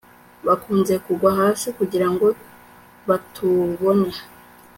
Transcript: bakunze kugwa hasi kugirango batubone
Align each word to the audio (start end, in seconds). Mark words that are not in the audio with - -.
bakunze 0.45 0.93
kugwa 1.05 1.29
hasi 1.39 1.67
kugirango 1.77 2.25
batubone 3.07 4.11